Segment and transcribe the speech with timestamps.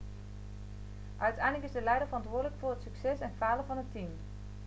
[1.17, 4.09] uiteindelijk is de leider verantwoordelijk voor het succes en falen van het team